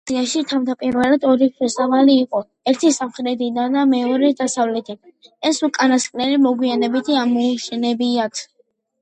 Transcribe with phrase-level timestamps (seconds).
[0.01, 5.13] ეკლესიაში თავდაპირველად ორი შესასვლელი იყო, ერთი სამხრეთიდან და მეორე დასავლეთიდან,
[5.53, 8.45] ეს უკანასკნელი მოგვიანებით ამოუშენებიათ.